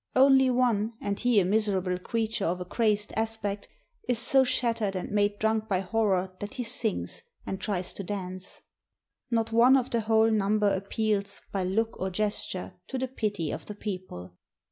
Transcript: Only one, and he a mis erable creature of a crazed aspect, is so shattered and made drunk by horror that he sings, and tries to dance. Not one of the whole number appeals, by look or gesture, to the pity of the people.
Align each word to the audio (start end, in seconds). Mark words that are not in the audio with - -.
Only 0.15 0.49
one, 0.49 0.93
and 0.99 1.19
he 1.19 1.39
a 1.39 1.45
mis 1.45 1.67
erable 1.67 2.01
creature 2.01 2.45
of 2.45 2.59
a 2.59 2.65
crazed 2.65 3.13
aspect, 3.15 3.67
is 4.07 4.17
so 4.17 4.43
shattered 4.43 4.95
and 4.95 5.11
made 5.11 5.37
drunk 5.37 5.67
by 5.67 5.81
horror 5.81 6.35
that 6.39 6.55
he 6.55 6.63
sings, 6.63 7.21
and 7.45 7.61
tries 7.61 7.93
to 7.93 8.03
dance. 8.03 8.61
Not 9.29 9.51
one 9.51 9.77
of 9.77 9.91
the 9.91 10.01
whole 10.01 10.31
number 10.31 10.69
appeals, 10.69 11.43
by 11.51 11.65
look 11.65 11.99
or 11.99 12.09
gesture, 12.09 12.79
to 12.87 12.97
the 12.97 13.07
pity 13.07 13.51
of 13.51 13.67
the 13.67 13.75
people. 13.75 14.33